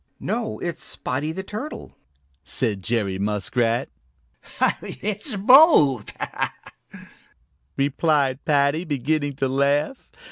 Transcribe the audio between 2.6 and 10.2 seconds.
Jerry Muskrat. "It's both," replied Paddy, beginning to laugh.